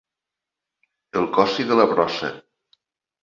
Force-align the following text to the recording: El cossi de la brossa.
El 1.21 1.27
cossi 1.35 1.65
de 1.73 1.77
la 1.81 1.87
brossa. 1.93 2.31